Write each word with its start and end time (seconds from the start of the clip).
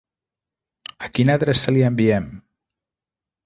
A 1.07 1.11
quina 1.19 1.37
adreça 1.41 1.77
li 1.77 1.87
enviem? 1.93 2.29